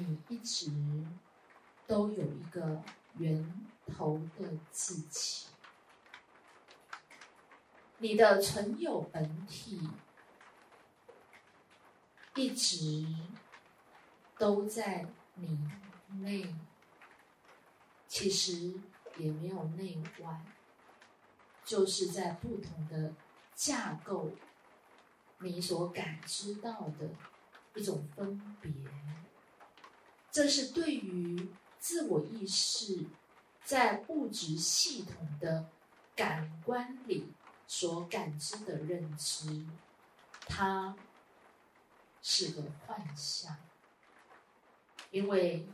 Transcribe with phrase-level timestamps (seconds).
[0.00, 0.70] 你一直
[1.86, 2.82] 都有一个
[3.18, 5.48] 源头的自己，
[7.98, 9.90] 你的存有本体
[12.34, 13.06] 一直
[14.38, 15.68] 都在你
[16.20, 16.54] 内，
[18.08, 18.72] 其实
[19.18, 20.40] 也没有内外，
[21.64, 23.12] 就是在不同的
[23.54, 24.30] 架构，
[25.40, 27.10] 你所感知到的
[27.74, 28.72] 一种分别。
[30.32, 33.06] 这是对于自我意识
[33.64, 35.68] 在物质系统的
[36.14, 37.32] 感官里
[37.66, 39.66] 所感知的认知，
[40.46, 40.94] 它
[42.22, 43.56] 是个幻象，
[45.10, 45.66] 因为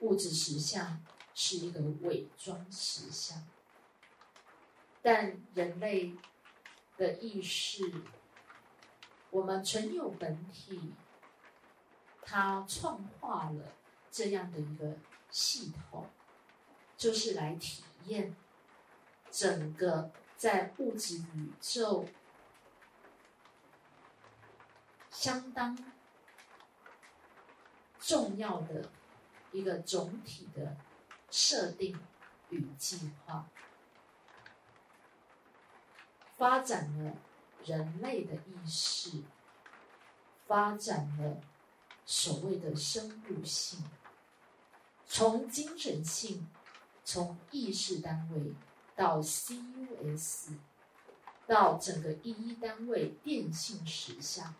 [0.00, 1.04] 物质实相
[1.34, 3.46] 是一个伪装实相，
[5.02, 6.14] 但人类
[6.96, 7.92] 的意识，
[9.30, 10.94] 我们存有本体，
[12.22, 13.72] 它创化了。
[14.10, 14.96] 这样的一个
[15.30, 16.08] 系统，
[16.96, 18.34] 就是来体验
[19.30, 22.06] 整个在物质宇宙
[25.10, 25.76] 相当
[27.98, 28.90] 重要的
[29.52, 30.76] 一个总体的
[31.30, 31.98] 设定
[32.50, 33.46] 与计划，
[36.36, 37.16] 发展了
[37.64, 39.22] 人类的意识，
[40.46, 41.40] 发展了
[42.06, 43.84] 所谓的生物性。
[45.10, 46.46] 从精神性，
[47.02, 48.52] 从意识单位
[48.94, 50.50] 到 CUS，
[51.46, 54.54] 到整个一一单位电信实相，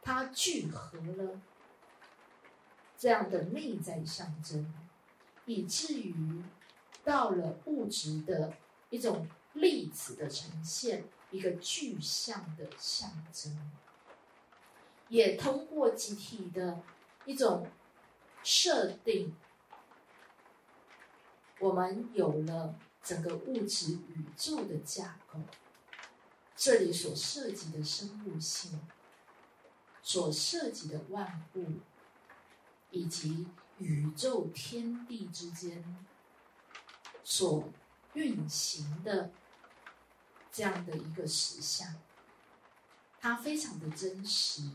[0.00, 1.40] 它聚合了
[2.96, 4.72] 这样的内在象征，
[5.46, 6.40] 以至于
[7.02, 8.54] 到了物质的
[8.88, 13.72] 一种粒子的呈现，一个具象的象征，
[15.08, 16.80] 也通过集体的
[17.26, 17.66] 一种。
[18.44, 19.34] 设定，
[21.58, 25.40] 我们有了整个物质宇宙的架构。
[26.54, 28.80] 这里所涉及的生物性，
[30.02, 31.80] 所涉及的万物，
[32.90, 35.96] 以及宇宙天地之间
[37.24, 37.68] 所
[38.12, 39.32] 运行的
[40.52, 41.96] 这样的一个实相，
[43.20, 44.70] 它非常的真实，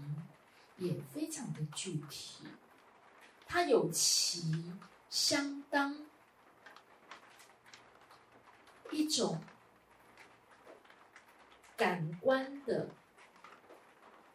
[0.78, 2.44] 也非常的具体。
[3.52, 4.76] 它有其
[5.10, 6.06] 相当
[8.92, 9.42] 一种
[11.76, 12.90] 感官的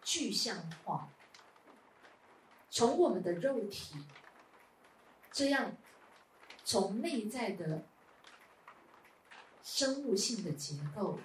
[0.02, 1.08] 具象化，
[2.68, 4.04] 从我们的肉体
[5.30, 5.76] 这样
[6.64, 7.86] 从内在的
[9.62, 11.20] 生物性的结构，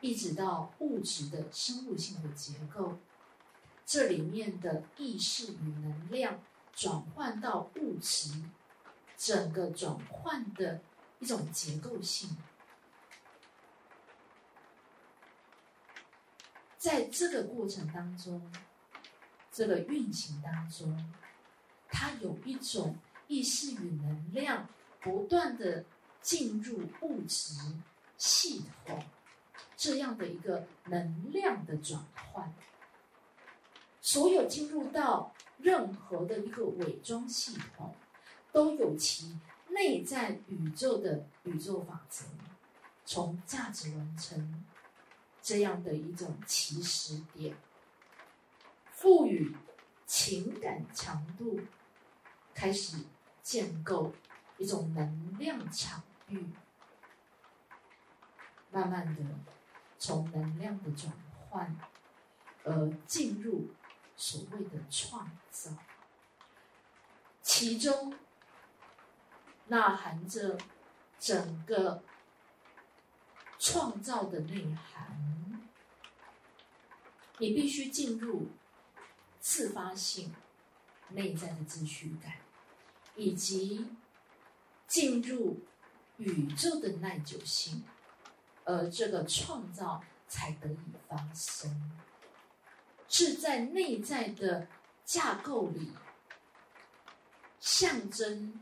[0.00, 2.96] 一直到物质的生物性的结构，
[3.84, 6.40] 这里面的意识与能量。
[6.78, 8.30] 转换到物质，
[9.16, 10.80] 整个转换的
[11.18, 12.36] 一种结构性，
[16.76, 18.48] 在这个过程当中，
[19.50, 21.12] 这个运行当中，
[21.88, 22.96] 它有一种
[23.26, 24.68] 意识与能量
[25.00, 25.84] 不断的
[26.22, 27.56] 进入物质
[28.16, 29.04] 系统，
[29.76, 32.54] 这样的一个能量的转换，
[34.08, 35.34] 所有进入到。
[35.60, 37.92] 任何的一个伪装系统，
[38.52, 39.36] 都有其
[39.70, 42.24] 内在宇宙的宇宙法则，
[43.04, 44.64] 从价值完成
[45.42, 47.56] 这样的一种起始点，
[48.92, 49.52] 赋予
[50.06, 51.58] 情感强度，
[52.54, 52.98] 开始
[53.42, 54.12] 建构
[54.58, 56.46] 一种能量场域，
[58.70, 59.22] 慢慢的
[59.98, 61.12] 从能量的转
[61.50, 61.76] 换
[62.62, 63.68] 而进入。
[64.18, 65.70] 所谓的创造，
[67.40, 68.12] 其中
[69.68, 70.58] 呐含着
[71.20, 72.02] 整个
[73.60, 75.16] 创造的内涵。
[77.38, 78.48] 你必须进入
[79.38, 80.34] 自发性
[81.10, 82.38] 内在的秩序感，
[83.14, 83.86] 以及
[84.88, 85.60] 进入
[86.16, 87.84] 宇宙的耐久性，
[88.64, 91.97] 而这个创造才得以发生。
[93.08, 94.68] 是在内在的
[95.04, 95.92] 架构里，
[97.58, 98.60] 象征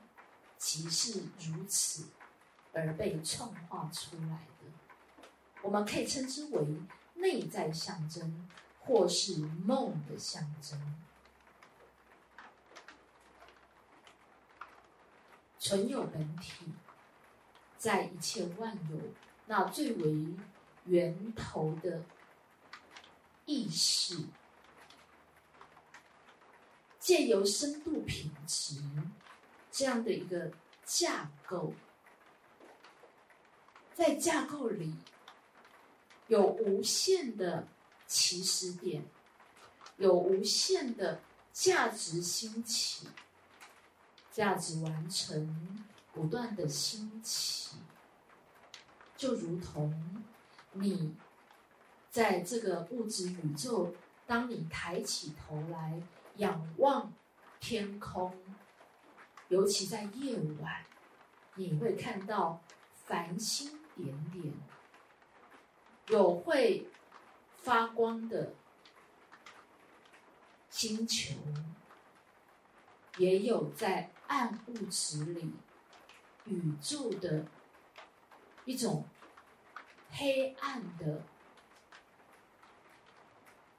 [0.57, 2.07] 即是如此
[2.73, 5.27] 而被创化出来的。
[5.63, 6.65] 我们可以称之为
[7.15, 8.49] 内在象征，
[8.81, 10.81] 或是梦的象征。
[15.59, 16.67] 存有本体，
[17.77, 18.99] 在一切万有
[19.47, 20.35] 那最为
[20.85, 22.03] 源头的。
[23.47, 24.19] 意识。
[26.99, 28.83] 借由深度品质
[29.71, 30.51] 这样的一个
[30.85, 31.73] 架构，
[33.95, 34.93] 在架构里
[36.27, 37.69] 有无限的
[38.09, 39.05] 起始点，
[39.99, 41.21] 有无限的
[41.53, 43.07] 价值兴起，
[44.33, 47.77] 价值完成不断的兴起，
[49.17, 50.25] 就如同
[50.73, 51.15] 你
[52.17, 53.95] 在这个物质宇宙，
[54.27, 56.03] 当你抬起头来。
[56.37, 57.13] 仰望
[57.61, 58.35] 天空，
[59.49, 60.85] 尤其在夜晚，
[61.57, 62.63] 你会看到
[63.05, 64.53] 繁星点点，
[66.09, 66.87] 有会
[67.55, 68.55] 发光的
[70.71, 71.35] 星球，
[73.19, 75.53] 也有在暗物质里
[76.45, 77.47] 宇宙的
[78.67, 79.07] 一种
[80.11, 81.23] 黑暗的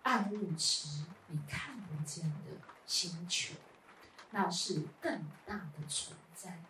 [0.07, 0.88] 暗物质。
[1.27, 3.54] 你看不见的星球，
[4.31, 6.63] 那是更大的存在。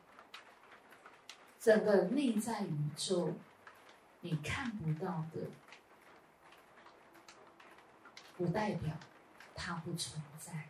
[1.59, 3.35] 整个内在宇宙，
[4.21, 5.41] 你看不到的，
[8.35, 8.91] 不代表
[9.53, 10.69] 它不存在。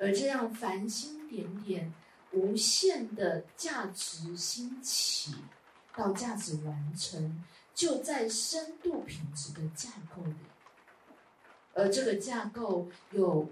[0.00, 1.94] 而这样繁星点点、
[2.32, 5.36] 无限的价值兴起
[5.94, 10.34] 到价值完成，就在深度品质的架构里。
[11.76, 13.50] 而这个架构有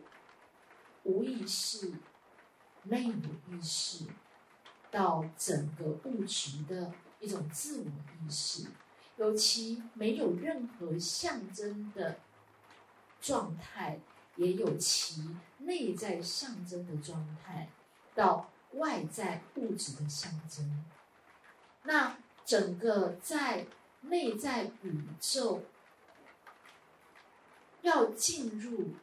[1.03, 1.93] 无意识、
[2.85, 4.05] 内有意识，
[4.93, 8.69] 到整个物质的一种自我意识，
[9.17, 12.21] 尤其没有任何象征的
[13.21, 13.99] 状态，
[14.37, 17.69] 也有其内在象征的状态，
[18.15, 20.85] 到外在物质的象征。
[21.83, 23.67] 那整个在
[24.03, 25.65] 内在宇宙。
[27.83, 28.95] 要进入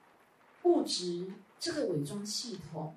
[0.64, 2.96] 物质这个伪装系统，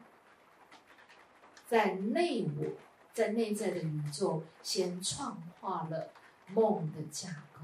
[1.69, 2.77] 在内我，
[3.13, 6.11] 在内在的宇宙，先创化了
[6.49, 7.61] 梦的架构，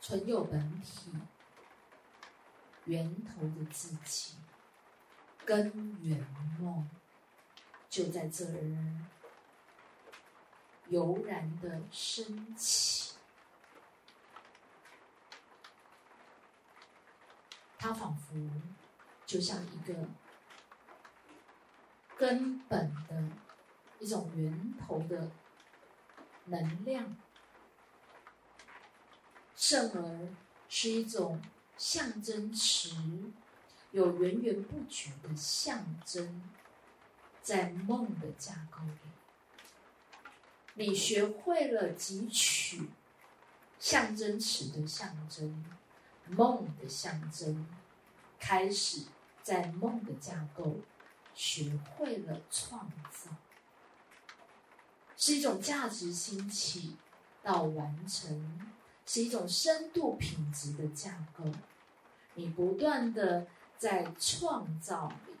[0.00, 1.12] 存有本体，
[2.84, 4.34] 源头的自己，
[5.44, 6.18] 根源
[6.58, 6.88] 梦，
[7.88, 9.06] 就在这儿
[10.88, 13.17] 油然的升起。
[17.78, 18.34] 它仿佛
[19.24, 19.94] 就像一个
[22.16, 23.24] 根本的
[24.00, 25.30] 一种源头的
[26.46, 27.16] 能量，
[29.54, 30.28] 甚而
[30.68, 31.40] 是一种
[31.76, 32.90] 象征词，
[33.92, 36.42] 有源源不绝的象征，
[37.40, 40.18] 在梦的架构里，
[40.74, 42.90] 你学会了汲取
[43.78, 45.64] 象征词的象征。
[46.30, 47.66] 梦的象征，
[48.38, 49.04] 开始
[49.42, 50.76] 在梦的架构
[51.34, 53.30] 学会了创造，
[55.16, 56.96] 是一种价值兴起
[57.42, 58.70] 到完成，
[59.06, 61.44] 是一种深度品质的架构。
[62.34, 63.46] 你不断的
[63.76, 65.37] 在创造里，